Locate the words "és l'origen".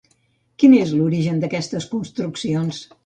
0.77-1.43